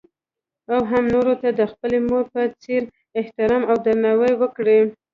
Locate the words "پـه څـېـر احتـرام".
2.33-3.63